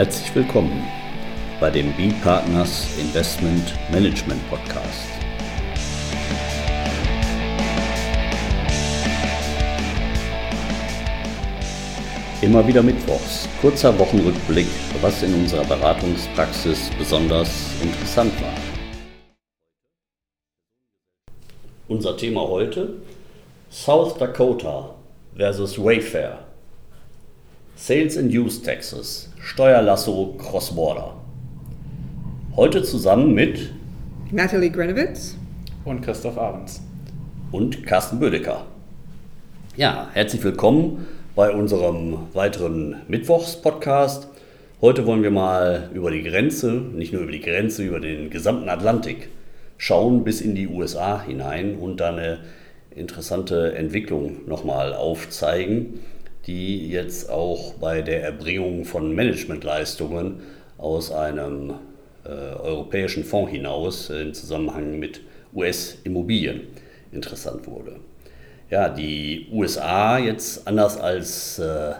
[0.00, 0.82] Herzlich willkommen
[1.60, 5.10] bei dem B-Partners Investment Management Podcast.
[12.40, 14.68] Immer wieder Mittwochs, kurzer Wochenrückblick,
[15.02, 18.54] was in unserer Beratungspraxis besonders interessant war.
[21.88, 23.02] Unser Thema heute:
[23.68, 24.94] South Dakota
[25.36, 26.49] versus Wayfair.
[27.76, 31.14] Sales and Use Taxes, Steuerlasso Cross-Border.
[32.56, 33.72] Heute zusammen mit
[34.30, 35.36] Natalie Grenowitz
[35.84, 36.82] und Christoph Ahrens
[37.52, 38.66] und Carsten Bödecker.
[39.76, 44.28] Ja, herzlich willkommen bei unserem weiteren Mittwochs-Podcast.
[44.80, 48.68] Heute wollen wir mal über die Grenze, nicht nur über die Grenze, über den gesamten
[48.68, 49.30] Atlantik
[49.78, 52.40] schauen bis in die USA hinein und da eine
[52.94, 56.00] interessante Entwicklung nochmal aufzeigen,
[56.46, 60.40] die jetzt auch bei der Erbringung von Managementleistungen
[60.78, 61.74] aus einem
[62.24, 65.20] äh, europäischen Fonds hinaus im Zusammenhang mit
[65.54, 66.62] US-Immobilien
[67.12, 67.96] interessant wurde
[68.70, 71.94] ja, die USA jetzt anders als äh, äh,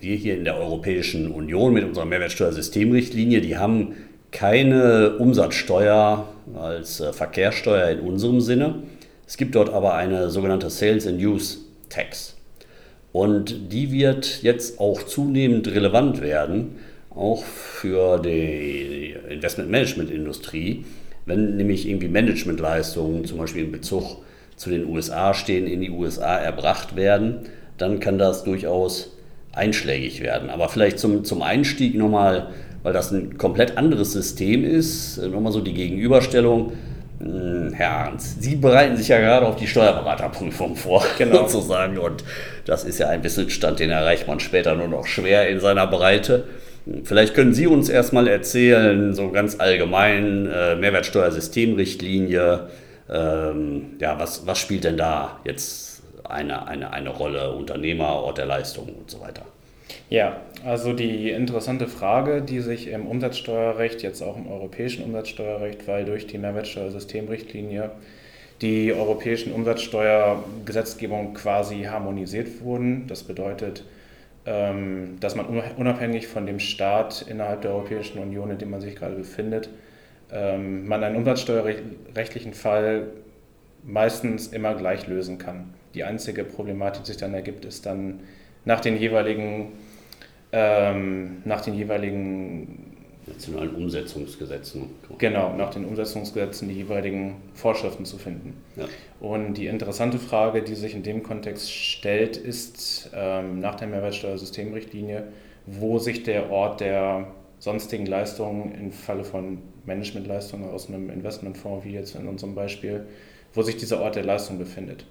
[0.00, 3.94] wir hier in der Europäischen Union mit unserer Mehrwertsteuersystemrichtlinie, die haben
[4.30, 6.28] keine Umsatzsteuer
[6.60, 8.82] als äh, Verkehrssteuer in unserem Sinne.
[9.26, 12.35] Es gibt dort aber eine sogenannte Sales and Use Tax.
[13.16, 16.76] Und die wird jetzt auch zunehmend relevant werden,
[17.08, 20.84] auch für die Investment Management Industrie,
[21.24, 24.18] wenn nämlich irgendwie Managementleistungen, zum Beispiel in Bezug
[24.56, 27.46] zu den USA stehen, in die USA erbracht werden,
[27.78, 29.16] dann kann das durchaus
[29.54, 30.50] einschlägig werden.
[30.50, 32.48] Aber vielleicht zum, zum Einstieg nochmal,
[32.82, 36.74] weil das ein komplett anderes System ist, nochmal so die Gegenüberstellung.
[37.18, 41.46] Hm, Herr Arns, Sie bereiten sich ja gerade auf die Steuerberaterprüfung vor, genau.
[41.46, 41.98] sozusagen.
[41.98, 42.24] Und
[42.66, 46.44] das ist ja ein Wissensstand, den erreicht man später nur noch schwer in seiner Breite.
[47.04, 52.68] Vielleicht können Sie uns erstmal erzählen, so ganz allgemein, äh, Mehrwertsteuersystemrichtlinie,
[53.10, 58.46] ähm, ja, was, was spielt denn da jetzt eine, eine, eine Rolle, Unternehmer, Ort der
[58.46, 59.42] Leistung und so weiter?
[60.08, 66.04] Ja, also die interessante Frage, die sich im Umsatzsteuerrecht, jetzt auch im europäischen Umsatzsteuerrecht, weil
[66.04, 67.90] durch die Mehrwertsteuersystemrichtlinie
[68.62, 73.06] die europäischen Umsatzsteuergesetzgebung quasi harmonisiert wurden.
[73.08, 73.84] Das bedeutet,
[74.46, 75.46] ähm, dass man
[75.76, 79.68] unabhängig von dem Staat innerhalb der Europäischen Union, in dem man sich gerade befindet,
[80.32, 83.08] ähm, man einen umsatzsteuerrechtlichen Fall
[83.82, 85.74] meistens immer gleich lösen kann.
[85.94, 88.20] Die einzige Problematik, die sich dann ergibt, ist dann
[88.64, 89.72] nach den jeweiligen,
[90.52, 92.96] ähm, nach den jeweiligen
[93.26, 94.90] nationalen Umsetzungsgesetzen.
[95.18, 98.54] Genau, nach den Umsetzungsgesetzen die jeweiligen Vorschriften zu finden.
[98.76, 98.84] Ja.
[99.20, 105.24] Und die interessante Frage, die sich in dem Kontext stellt, ist ähm, nach der Mehrwertsteuersystemrichtlinie,
[105.66, 107.26] wo sich der Ort der
[107.58, 113.06] sonstigen Leistungen im Falle von Managementleistungen aus einem Investmentfonds, wie jetzt in unserem Beispiel,
[113.54, 115.06] wo sich dieser Ort der Leistung befindet.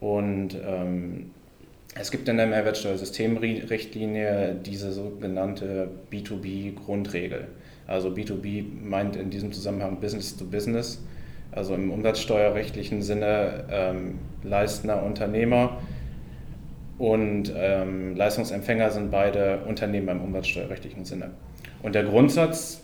[0.00, 1.30] Und ähm,
[1.94, 7.48] es gibt in der Mehrwertsteuersystemrichtlinie diese sogenannte B2B-Grundregel.
[7.86, 11.02] Also B2B meint in diesem Zusammenhang Business to Business,
[11.50, 15.82] also im umsatzsteuerrechtlichen Sinne ähm, leistender Unternehmer
[16.98, 21.32] und ähm, Leistungsempfänger sind beide Unternehmer im umsatzsteuerrechtlichen Sinne.
[21.82, 22.82] Und der Grundsatz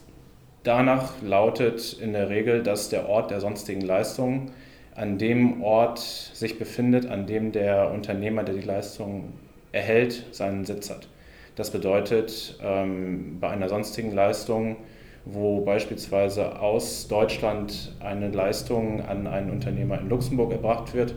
[0.64, 4.50] danach lautet in der Regel, dass der Ort der sonstigen Leistung
[4.98, 9.32] an dem Ort sich befindet, an dem der Unternehmer, der die Leistung
[9.70, 11.08] erhält, seinen Sitz hat.
[11.54, 14.76] Das bedeutet, ähm, bei einer sonstigen Leistung,
[15.24, 21.14] wo beispielsweise aus Deutschland eine Leistung an einen Unternehmer in Luxemburg erbracht wird,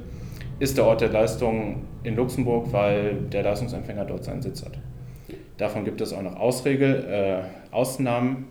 [0.59, 4.77] ist der Ort der Leistung in Luxemburg, weil der Leistungsempfänger dort seinen Sitz hat.
[5.57, 8.47] Davon gibt es auch noch Ausregel, äh, Ausnahmen,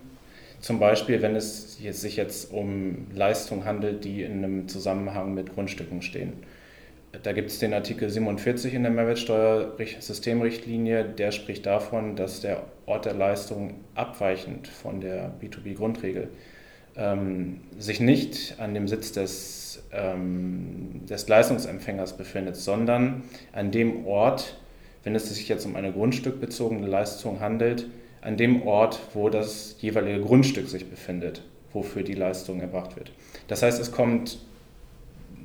[0.60, 6.03] zum Beispiel, wenn es sich jetzt um Leistungen handelt, die in einem Zusammenhang mit Grundstücken
[6.03, 6.34] stehen.
[7.22, 13.07] Da gibt es den Artikel 47 in der Mehrwertsteuersystemrichtlinie, der spricht davon, dass der Ort
[13.07, 16.28] der Leistung abweichend von der B2B-Grundregel
[16.97, 24.57] ähm, sich nicht an dem Sitz des, ähm, des Leistungsempfängers befindet, sondern an dem Ort,
[25.03, 27.86] wenn es sich jetzt um eine grundstückbezogene Leistung handelt,
[28.22, 33.13] an dem Ort, wo das jeweilige Grundstück sich befindet, wofür die Leistung erbracht wird.
[33.49, 34.39] Das heißt, es kommt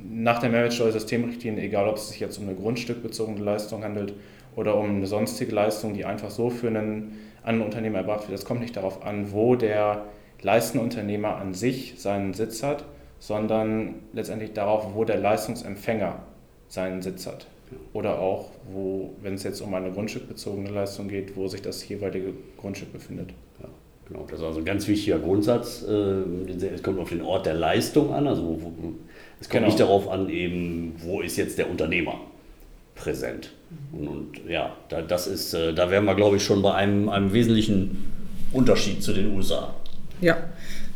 [0.09, 4.13] nach der Mehrwertsteuersystemrichtlinie, egal ob es sich jetzt um eine grundstückbezogene Leistung handelt
[4.55, 8.45] oder um eine sonstige Leistung, die einfach so für einen anderen Unternehmer erbracht wird, es
[8.45, 10.05] kommt nicht darauf an, wo der
[10.41, 12.85] leistende Unternehmer an sich seinen Sitz hat,
[13.19, 16.19] sondern letztendlich darauf, wo der Leistungsempfänger
[16.67, 17.47] seinen Sitz hat.
[17.93, 22.33] Oder auch, wo, wenn es jetzt um eine grundstückbezogene Leistung geht, wo sich das jeweilige
[22.57, 23.29] Grundstück befindet.
[23.61, 23.69] Ja,
[24.07, 25.83] genau, das ist also ein ganz wichtiger Grundsatz.
[25.87, 28.71] Äh, es kommt auf den Ort der Leistung an, also wo,
[29.39, 29.65] es kommt genau.
[29.67, 32.19] nicht darauf an, eben, wo ist jetzt der Unternehmer
[32.95, 33.51] präsent.
[33.91, 37.09] Und, und ja, da, das ist, äh, da wären wir, glaube ich, schon bei einem,
[37.09, 38.11] einem wesentlichen
[38.53, 39.75] Unterschied zu den USA.
[40.21, 40.37] Ja,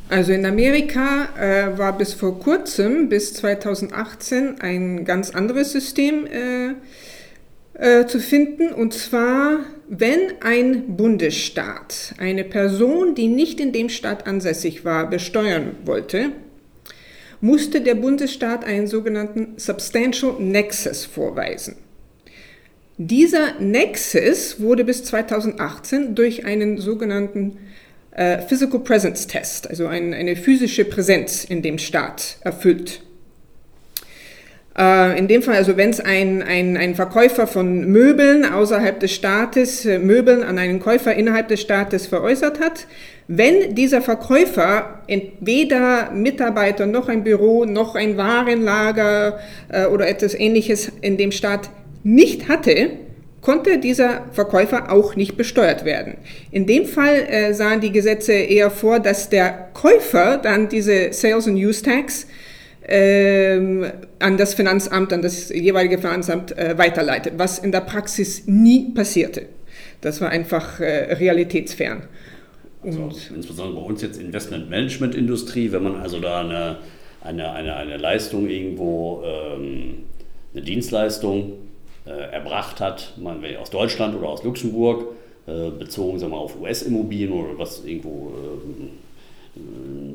[0.09, 6.73] also in Amerika äh, war bis vor kurzem, bis 2018, ein ganz anderes System äh,
[7.75, 8.73] äh, zu finden.
[8.73, 15.75] Und zwar, wenn ein Bundesstaat eine Person, die nicht in dem Staat ansässig war, besteuern
[15.85, 16.31] wollte,
[17.39, 21.75] musste der Bundesstaat einen sogenannten Substantial Nexus vorweisen.
[22.97, 27.57] Dieser Nexus wurde bis 2018 durch einen sogenannten
[28.11, 33.01] äh, Physical Presence Test, also ein, eine physische Präsenz in dem Staat, erfüllt.
[34.77, 39.13] Äh, in dem Fall, also wenn es ein, ein, ein Verkäufer von Möbeln außerhalb des
[39.13, 42.88] Staates äh, Möbeln an einen Käufer innerhalb des Staates veräußert hat,
[43.27, 45.03] wenn dieser Verkäufer
[45.41, 51.69] weder Mitarbeiter noch ein Büro noch ein Warenlager äh, oder etwas ähnliches in dem Staat
[52.03, 52.91] nicht hatte,
[53.41, 56.18] konnte dieser Verkäufer auch nicht besteuert werden.
[56.51, 61.47] In dem Fall äh, sahen die Gesetze eher vor, dass der Käufer dann diese Sales
[61.47, 62.27] and Use Tax
[62.88, 63.86] ähm,
[64.19, 69.45] an das Finanzamt, an das jeweilige Finanzamt äh, weiterleitet, was in der Praxis nie passierte.
[70.01, 72.03] Das war einfach äh, realitätsfern.
[72.83, 76.77] Also, insbesondere bei uns jetzt Investmentmanagement-Industrie, wenn man also da eine,
[77.21, 80.06] eine, eine, eine Leistung irgendwo, ähm,
[80.53, 81.53] eine Dienstleistung
[82.11, 85.06] erbracht hat, man aus Deutschland oder aus Luxemburg,
[85.50, 88.33] äh, bezogen sagen wir, auf US-Immobilien oder was irgendwo
[89.56, 89.59] äh,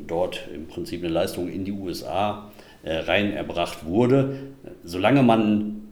[0.06, 2.50] dort im Prinzip eine Leistung in die USA
[2.87, 4.37] rein erbracht wurde.
[4.85, 5.88] Solange man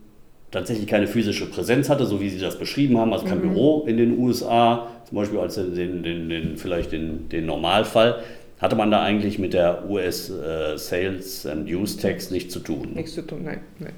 [0.50, 3.54] tatsächlich keine physische Präsenz hatte, so wie Sie das beschrieben haben, also kein mhm.
[3.54, 8.22] Büro in den USA, zum Beispiel als den, den, den, vielleicht den, den Normalfall,
[8.58, 10.31] hatte man da eigentlich mit der US
[10.76, 12.90] Sales and Use Tax nichts zu tun.
[12.94, 13.60] Nichts zu tun, nein.
[13.78, 13.94] nein.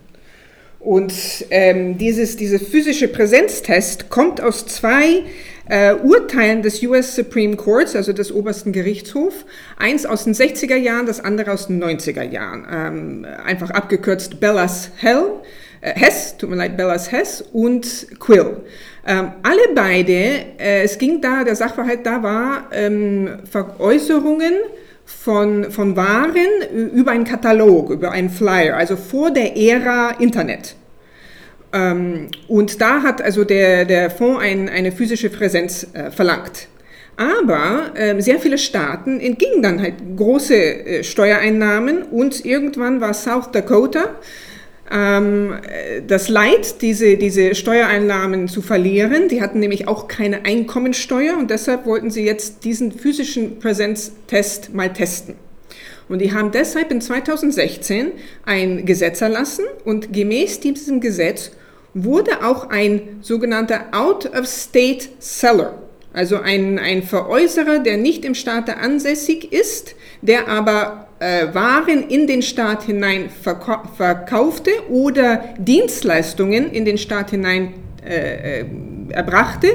[0.84, 1.14] Und
[1.48, 5.22] ähm, dieses, dieser physische Präsenztest kommt aus zwei
[5.66, 9.46] äh, Urteilen des US Supreme Courts, also des obersten Gerichtshofs.
[9.78, 12.66] Eins aus den 60er Jahren, das andere aus den 90er Jahren.
[12.70, 15.24] Ähm, einfach abgekürzt Bellas Hell,
[15.80, 18.58] äh, Hess, tut mir leid, Bellas Hess und Quill.
[19.06, 20.12] Ähm, alle beide,
[20.58, 24.52] äh, es ging da, der Sachverhalt da war, ähm, Veräußerungen
[25.04, 30.76] von, von Waren über einen Katalog, über einen Flyer, also vor der Ära Internet.
[31.72, 36.68] Ähm, und da hat also der, der Fonds ein, eine physische Präsenz äh, verlangt.
[37.16, 43.50] Aber äh, sehr viele Staaten entgingen dann halt große äh, Steuereinnahmen und irgendwann war South
[43.52, 44.10] Dakota
[44.90, 49.28] das Leid, diese, diese Steuereinnahmen zu verlieren.
[49.28, 54.92] Die hatten nämlich auch keine Einkommensteuer und deshalb wollten sie jetzt diesen physischen Präsenztest mal
[54.92, 55.36] testen.
[56.08, 58.12] Und die haben deshalb in 2016
[58.44, 61.52] ein Gesetz erlassen und gemäß diesem Gesetz
[61.94, 65.78] wurde auch ein sogenannter Out-of-State Seller,
[66.12, 69.94] also ein, ein Veräußerer, der nicht im Staate ansässig ist,
[70.24, 77.74] der aber äh, Waren in den Staat hinein verkaufte oder Dienstleistungen in den Staat hinein
[78.04, 78.64] äh, äh,
[79.10, 79.68] erbrachte,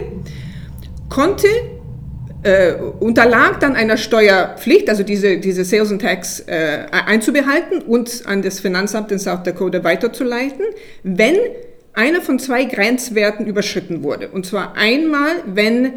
[1.08, 1.48] konnte
[2.44, 8.42] äh, unterlag dann einer Steuerpflicht, also diese, diese Sales and Tax äh, einzubehalten und an
[8.42, 10.66] das Finanzamt in South Dakota weiterzuleiten,
[11.04, 11.36] wenn
[11.94, 14.30] einer von zwei Grenzwerten überschritten wurde.
[14.30, 15.94] Und zwar einmal, wenn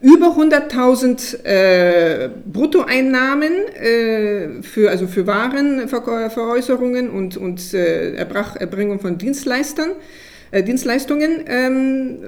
[0.00, 9.16] über 100.000 äh, Bruttoeinnahmen äh, für, also für Warenveräußerungen und, und äh, Erbrach, Erbringung von
[9.16, 9.92] Dienstleistern,
[10.50, 12.18] äh, Dienstleistungen ähm,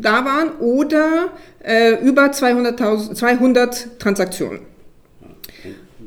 [0.00, 1.32] da waren oder
[1.64, 4.60] äh, über 200, 200 Transaktionen.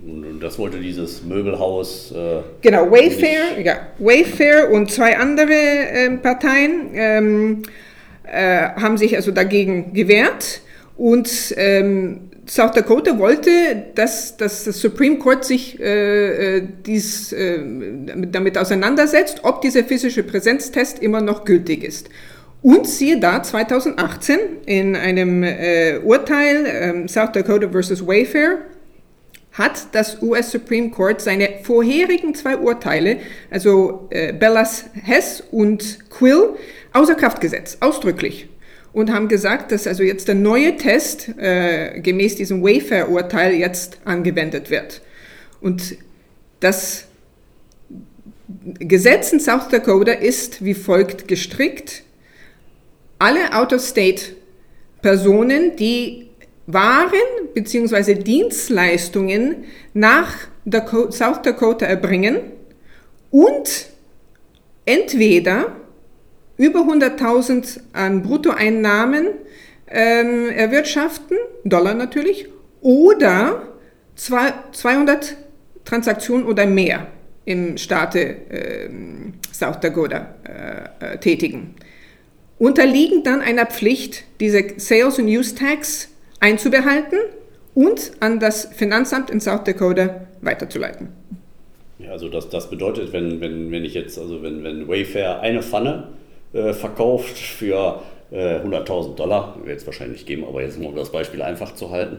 [0.03, 2.12] Und das wollte dieses Möbelhaus.
[2.12, 7.63] Äh, genau, Wayfair, ja, Wayfair und zwei andere ähm, Parteien ähm,
[8.24, 10.62] haben sich also dagegen gewehrt.
[10.98, 13.50] Und ähm, South Dakota wollte,
[13.95, 17.60] dass, dass das Supreme Court sich äh, äh dies, äh,
[18.27, 22.10] damit auseinandersetzt, ob dieser physische Präsenztest immer noch gültig ist.
[22.62, 28.60] Und siehe da, 2018 in einem äh, Urteil ähm, South Dakota versus Wayfair
[29.53, 33.17] hat das US Supreme Court seine vorherigen zwei Urteile,
[33.50, 36.51] also äh, Bellas Hess und Quill,
[36.93, 38.48] außer Kraft gesetzt, ausdrücklich
[38.93, 44.69] und haben gesagt, dass also jetzt der neue Test äh, gemäß diesem Wayfair-Urteil jetzt angewendet
[44.69, 45.01] wird.
[45.62, 45.95] Und
[46.60, 47.05] das
[48.79, 52.03] Gesetz in South Dakota ist wie folgt gestrickt.
[53.17, 56.27] Alle Out-of-State-Personen, die
[56.67, 58.15] Waren bzw.
[58.15, 60.33] Dienstleistungen nach
[61.10, 62.39] South Dakota erbringen
[63.29, 63.88] und
[64.86, 65.75] entweder
[66.62, 69.30] über 100.000 an Bruttoeinnahmen
[69.88, 72.50] ähm, erwirtschaften, Dollar natürlich,
[72.82, 73.63] oder
[74.15, 75.38] 200
[75.86, 77.08] Transaktionen oder mehr
[77.46, 78.89] im Staate äh,
[79.51, 81.74] South Dakota äh, äh, tätigen.
[82.60, 87.18] Unterliegen dann einer Pflicht, diese Sales und Use Tax einzubehalten
[87.74, 91.08] und an das Finanzamt in South Dakota weiterzuleiten.
[91.98, 95.63] Ja, also das, das bedeutet, wenn, wenn, wenn ich jetzt, also wenn, wenn Wayfair eine
[95.63, 96.10] Pfanne
[96.53, 101.41] äh, verkauft für äh, 100.000 Dollar, wird es wahrscheinlich geben, aber jetzt um das Beispiel
[101.41, 102.17] einfach zu halten,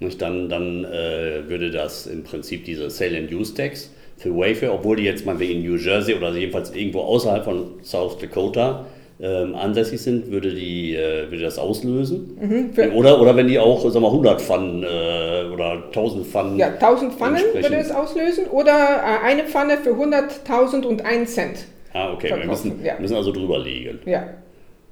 [0.00, 4.74] nicht, dann, dann äh, würde das im Prinzip diese Sale and Use Tax für Wayfair,
[4.74, 8.86] obwohl die jetzt mal in New Jersey oder jedenfalls irgendwo außerhalb von South Dakota
[9.20, 12.72] ähm, ansässig sind, würde, die, äh, würde das auslösen.
[12.76, 16.58] Mhm, oder, oder wenn die auch sag mal, 100 Pfannen äh, oder 1000 Pfannen.
[16.58, 21.66] Ja, 1000 Pfannen würde es auslösen oder äh, eine Pfanne für 100.000 und 1 Cent.
[21.92, 22.98] Ah, okay, wir müssen, ja.
[22.98, 24.00] müssen also drüber liegen.
[24.06, 24.24] Ja,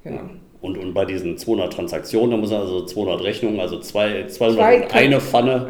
[0.04, 0.22] genau.
[0.62, 4.56] Und, und bei diesen 200 Transaktionen, da muss man also 200 Rechnungen, also zwei, 200
[4.56, 5.66] zwei und eine Pfanne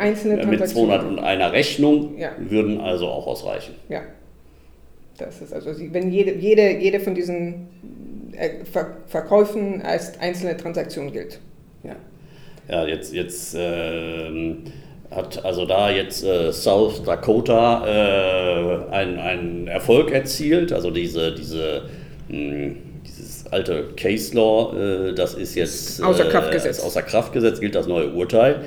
[0.47, 2.31] mit 200 und einer Rechnung ja.
[2.39, 3.75] würden also auch ausreichen.
[3.89, 4.03] Ja.
[5.17, 7.69] Das ist also, wenn jede, jede, jede von diesen
[8.33, 11.39] äh, Ver Verkäufen als einzelne Transaktion gilt.
[11.85, 11.97] Ja,
[12.69, 14.31] ja jetzt, jetzt äh,
[15.11, 21.83] hat also da jetzt äh, South Dakota äh, einen, Erfolg erzielt, also diese, diese
[22.29, 22.77] mh, hm,
[23.51, 26.81] alte Case Law, äh, das ist jetzt außer Kraft gesetzt.
[26.81, 28.65] Äh, außer Kraft gesetzt, gilt das neue Urteil,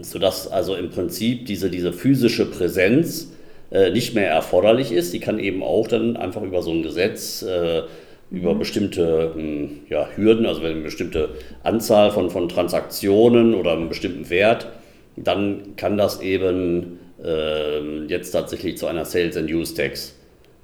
[0.00, 3.32] sodass also im Prinzip diese, diese physische Präsenz
[3.72, 5.12] äh, nicht mehr erforderlich ist.
[5.12, 7.82] Die kann eben auch dann einfach über so ein Gesetz äh,
[8.30, 8.58] über mhm.
[8.60, 11.30] bestimmte hm, ja, Hürden, also wenn eine bestimmte
[11.64, 14.68] Anzahl von, von Transaktionen oder einen bestimmten Wert,
[15.16, 20.16] dann kann das eben äh, jetzt tatsächlich zu einer Sales and Use Tax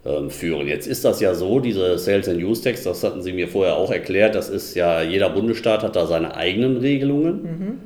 [0.04, 0.68] ähm, führen.
[0.68, 3.76] Jetzt ist das ja so, diese Sales and Use Tax, das hatten Sie mir vorher
[3.76, 7.42] auch erklärt, das ist ja, jeder Bundesstaat hat da seine eigenen Regelungen.
[7.42, 7.78] Mhm.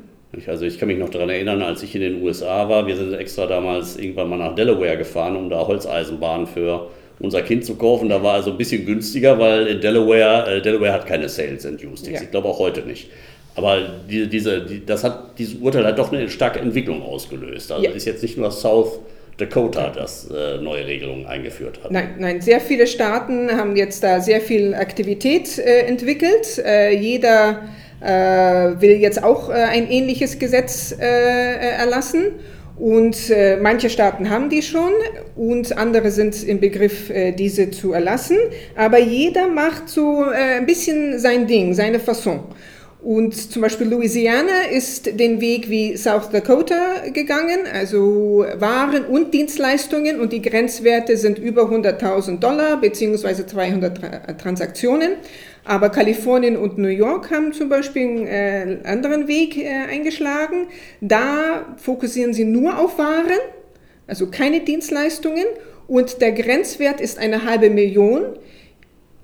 [0.46, 3.12] Also ich kann mich noch daran erinnern, als ich in den USA war, wir sind
[3.14, 6.88] extra damals irgendwann mal nach Delaware gefahren, um da Holzeisenbahnen für
[7.18, 8.08] unser Kind zu kaufen.
[8.08, 11.84] Da war also ein bisschen günstiger, weil in Delaware, äh, Delaware hat keine Sales and
[11.84, 12.20] Use Tax.
[12.20, 12.22] Ja.
[12.22, 13.10] Ich glaube auch heute nicht.
[13.54, 13.78] Aber
[14.08, 17.72] die, diese, die, das hat, dieses Urteil hat doch eine starke Entwicklung ausgelöst.
[17.72, 17.90] Also ja.
[17.90, 19.00] ist jetzt nicht nur South
[19.40, 21.90] Dakota das äh, neue Regelungen eingeführt hat.
[21.90, 26.58] Nein, nein, sehr viele Staaten haben jetzt da sehr viel Aktivität äh, entwickelt.
[26.58, 27.62] Äh, jeder
[28.00, 32.32] äh, will jetzt auch äh, ein ähnliches Gesetz äh, erlassen.
[32.78, 33.30] Und
[33.60, 34.92] manche Staaten haben die schon
[35.36, 38.38] und andere sind im Begriff, diese zu erlassen.
[38.74, 42.40] Aber jeder macht so ein bisschen sein Ding, seine Fasson.
[43.02, 50.20] Und zum Beispiel Louisiana ist den Weg wie South Dakota gegangen, also Waren und Dienstleistungen
[50.20, 55.12] und die Grenzwerte sind über 100.000 Dollar beziehungsweise 200 Transaktionen.
[55.64, 60.66] Aber Kalifornien und New York haben zum Beispiel einen äh, anderen Weg äh, eingeschlagen.
[61.00, 63.38] Da fokussieren sie nur auf Waren,
[64.06, 65.46] also keine Dienstleistungen
[65.86, 68.36] und der Grenzwert ist eine halbe Million.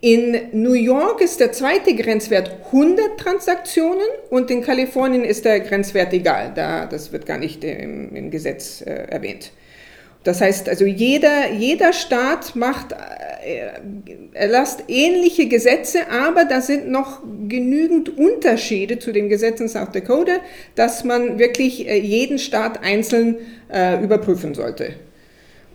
[0.03, 6.12] In New York ist der zweite Grenzwert 100 Transaktionen und in Kalifornien ist der Grenzwert
[6.12, 6.53] egal.
[6.55, 9.53] Da, das wird gar nicht im, im Gesetz äh, erwähnt.
[10.23, 13.71] Das heißt also, jeder, jeder Staat macht, äh,
[14.35, 20.41] erlasst ähnliche Gesetze, aber da sind noch genügend Unterschiede zu den Gesetzen South Dakota,
[20.75, 23.37] dass man wirklich äh, jeden Staat einzeln
[23.73, 24.95] äh, überprüfen sollte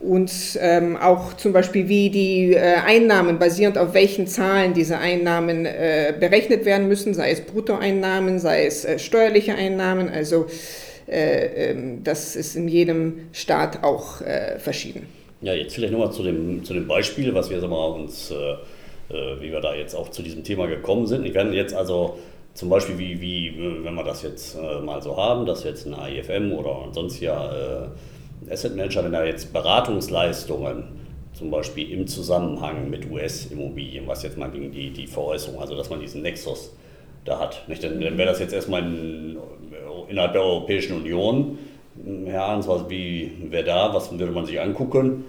[0.01, 5.65] und ähm, auch zum Beispiel, wie die äh, Einnahmen, basierend auf welchen Zahlen diese Einnahmen
[5.65, 10.09] äh, berechnet werden müssen, sei es Bruttoeinnahmen, sei es äh, steuerliche Einnahmen.
[10.09, 10.47] Also
[11.07, 15.07] äh, ähm, das ist in jedem Staat auch äh, verschieden.
[15.41, 19.15] Ja, jetzt vielleicht nochmal zu dem, zu dem Beispiel, was wir sagen wir, uns, äh,
[19.39, 21.25] wie wir da jetzt auch zu diesem Thema gekommen sind.
[21.25, 22.17] Ich werde jetzt also
[22.53, 23.53] zum Beispiel, wie, wie
[23.83, 27.89] wenn wir das jetzt mal so haben, dass jetzt ein AIFM oder sonst ja
[28.49, 30.83] Asset Manager, wenn er jetzt Beratungsleistungen
[31.33, 35.89] zum Beispiel im Zusammenhang mit US-Immobilien, was jetzt mal gegen die, die Veräußerung, also dass
[35.89, 36.71] man diesen Nexus
[37.25, 37.67] da hat.
[37.67, 37.83] Nicht?
[37.83, 39.37] Dann, dann wäre das jetzt erstmal in,
[40.07, 41.57] innerhalb der Europäischen Union.
[42.25, 45.23] Herr Arns, was, wie wäre da, was würde man sich angucken?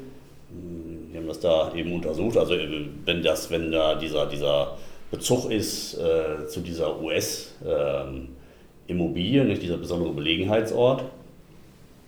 [1.10, 2.36] Wir haben das da eben untersucht.
[2.36, 2.54] Also
[3.04, 4.76] wenn das, wenn da dieser, dieser
[5.10, 11.04] Bezug ist äh, zu dieser US-Immobilie, ähm, nicht dieser besondere Belegenheitsort,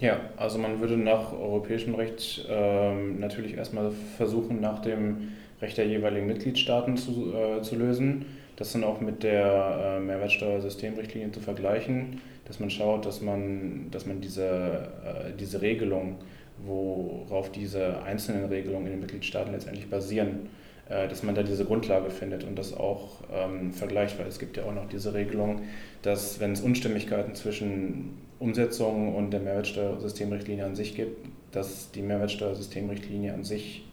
[0.00, 5.28] Ja, also man würde nach europäischem Recht ähm, natürlich erstmal versuchen, nach dem
[5.62, 8.26] Recht der jeweiligen Mitgliedstaaten zu, äh, zu lösen.
[8.56, 14.06] Das dann auch mit der äh, Mehrwertsteuersystemrichtlinie zu vergleichen, dass man schaut, dass man, dass
[14.06, 16.16] man diese, äh, diese Regelung,
[16.64, 20.48] worauf diese einzelnen Regelungen in den Mitgliedstaaten letztendlich basieren,
[20.88, 24.64] dass man da diese Grundlage findet und das auch ähm, vergleicht, weil es gibt ja
[24.64, 25.62] auch noch diese Regelung,
[26.02, 33.32] dass wenn es Unstimmigkeiten zwischen Umsetzung und der Mehrwertsteuersystemrichtlinie an sich gibt, dass die Mehrwertsteuersystemrichtlinie
[33.32, 33.84] an sich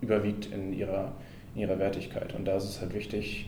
[0.00, 1.12] überwiegt in ihrer,
[1.54, 2.34] in ihrer Wertigkeit.
[2.34, 3.46] Und da ist es halt wichtig,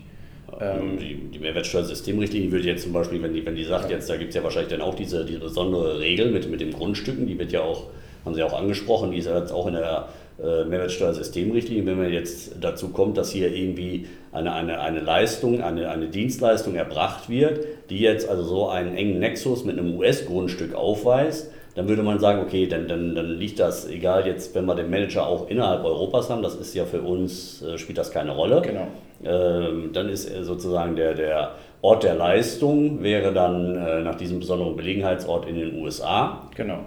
[0.61, 3.97] ähm, die, die Mehrwertsteuersystemrichtlinie würde jetzt zum Beispiel, wenn die, wenn die sagt, ja.
[3.97, 6.73] jetzt da gibt es ja wahrscheinlich dann auch diese, diese besondere Regel mit, mit den
[6.73, 7.89] Grundstücken, die wird ja auch,
[8.25, 12.13] haben Sie auch angesprochen, die ist ja jetzt auch in der äh, Mehrwertsteuersystemrichtlinie, wenn man
[12.13, 17.65] jetzt dazu kommt, dass hier irgendwie eine, eine, eine Leistung, eine, eine Dienstleistung erbracht wird,
[17.91, 22.43] die jetzt also so einen engen Nexus mit einem US-Grundstück aufweist, dann würde man sagen,
[22.43, 26.29] okay, dann, dann, dann liegt das, egal jetzt, wenn wir den Manager auch innerhalb Europas
[26.29, 28.63] haben, das ist ja für uns, äh, spielt das keine Rolle.
[28.63, 28.89] Genau.
[29.25, 34.77] Ähm, dann ist sozusagen der, der Ort der Leistung, wäre dann äh, nach diesem besonderen
[34.77, 36.49] Gelegenheitsort in den USA.
[36.57, 36.81] Genau.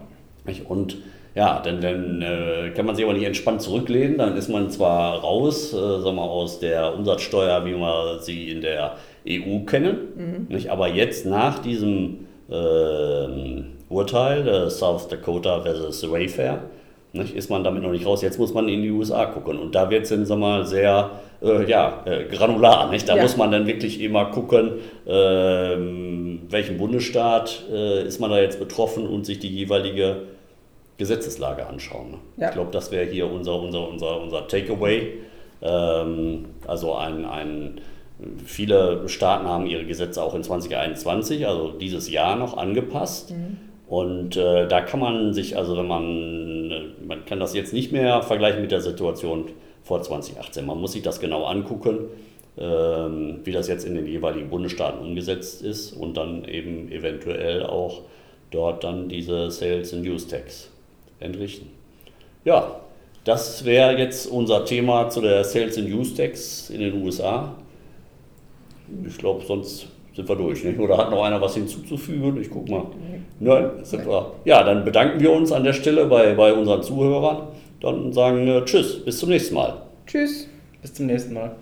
[0.67, 0.98] Und
[1.34, 4.18] ja, dann, dann äh, kann man sich aber nicht entspannt zurücklehnen.
[4.18, 8.62] Dann ist man zwar raus, äh, sagen wir, aus der Umsatzsteuer, wie wir sie in
[8.62, 8.98] der
[9.28, 10.48] EU kennen, mhm.
[10.54, 10.70] nicht?
[10.70, 16.64] aber jetzt nach diesem äh, Urteil, South Dakota versus Wayfair,
[17.14, 17.36] nicht?
[17.36, 18.22] ist man damit noch nicht raus.
[18.22, 19.58] Jetzt muss man in die USA gucken.
[19.58, 21.12] Und da wird es dann sagen wir, sehr
[21.42, 22.90] äh, ja, äh, granular.
[22.90, 23.08] Nicht?
[23.08, 23.22] Da ja.
[23.22, 24.72] muss man dann wirklich immer gucken,
[25.08, 30.18] ähm, welchen Bundesstaat äh, ist man da jetzt betroffen und sich die jeweilige
[31.01, 32.12] Gesetzeslage anschauen.
[32.12, 32.17] Ne?
[32.38, 32.48] Ja.
[32.50, 35.13] Ich glaube, das wäre hier unser, unser, unser, unser Takeaway.
[35.63, 37.81] Ähm, also ein, ein,
[38.46, 43.31] viele Staaten haben ihre Gesetze auch in 2021, also dieses Jahr noch angepasst.
[43.31, 43.58] Mhm.
[43.88, 48.22] Und äh, da kann man sich, also wenn man, man kann das jetzt nicht mehr
[48.22, 49.46] vergleichen mit der Situation
[49.81, 50.63] vor 2018.
[50.65, 51.98] Man muss sich das genau angucken,
[52.59, 58.01] ähm, wie das jetzt in den jeweiligen Bundesstaaten umgesetzt ist und dann eben eventuell auch
[58.51, 60.72] dort dann diese Sales and Use Tax
[61.22, 61.70] entrichten.
[62.44, 62.81] Ja,
[63.24, 67.55] das wäre jetzt unser Thema zu der Sales and Use Tax in den USA.
[69.07, 70.64] Ich glaube, sonst sind wir durch.
[70.64, 70.79] Nicht?
[70.79, 72.42] Oder hat noch einer was hinzuzufügen?
[72.42, 72.86] Ich gucke mal.
[73.40, 74.34] Nein, sind wir.
[74.46, 77.48] Ja, dann bedanken wir uns an der Stelle bei, bei unseren Zuhörern.
[77.79, 79.81] Dann sagen äh, Tschüss, bis zum nächsten Mal.
[80.05, 80.48] Tschüss.
[80.81, 81.55] Bis zum nächsten Mal.